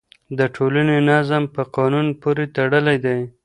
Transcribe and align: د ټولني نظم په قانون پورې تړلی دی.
د 0.37 0.39
ټولني 0.55 0.97
نظم 1.09 1.43
په 1.55 1.61
قانون 1.75 2.07
پورې 2.21 2.45
تړلی 2.55 2.97
دی. 3.05 3.19